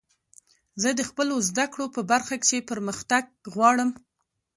[0.81, 3.89] زه د خپلو زدکړو په برخه کښي پرمختګ غواړم.